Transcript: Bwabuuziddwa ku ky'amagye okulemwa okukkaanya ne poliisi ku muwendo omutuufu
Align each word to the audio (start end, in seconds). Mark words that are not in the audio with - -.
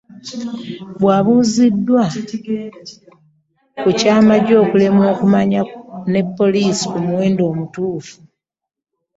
Bwabuuziddwa 1.01 2.01
ku 3.81 3.89
ky'amagye 3.99 4.55
okulemwa 4.63 5.05
okukkaanya 5.13 5.61
ne 6.11 6.21
poliisi 6.37 6.85
ku 6.91 6.97
muwendo 7.05 7.41
omutuufu 7.51 8.17